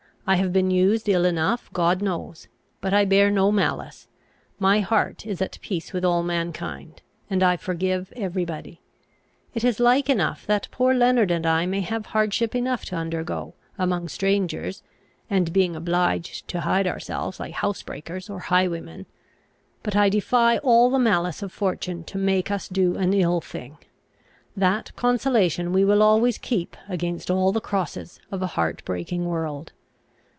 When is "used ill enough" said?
0.71-1.67